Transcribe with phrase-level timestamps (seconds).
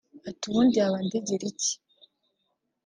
[0.29, 1.73] Ati “ubundi yaba andegera iki